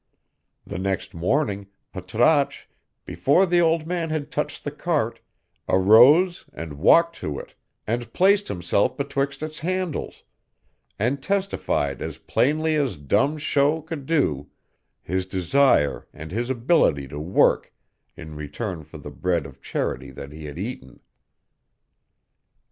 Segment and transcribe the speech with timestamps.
[0.65, 2.67] The next morning, Patrasche,
[3.05, 5.19] before the old man had touched the cart,
[5.69, 7.53] arose and walked to it
[7.85, 10.23] and placed himself betwixt its handles,
[10.97, 14.49] and testified as plainly as dumb show could do
[15.03, 17.71] his desire and his ability to work
[18.17, 20.99] in return for the bread of charity that he had eaten.